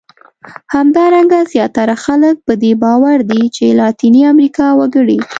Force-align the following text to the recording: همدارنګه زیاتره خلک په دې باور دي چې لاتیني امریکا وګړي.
همدارنګه 0.75 1.39
زیاتره 1.53 1.95
خلک 2.05 2.35
په 2.45 2.53
دې 2.61 2.73
باور 2.83 3.17
دي 3.29 3.43
چې 3.55 3.65
لاتیني 3.79 4.21
امریکا 4.33 4.67
وګړي. 4.79 5.19